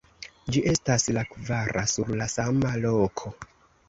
[0.53, 3.33] Ĝi estas la kvara sur la sama loko.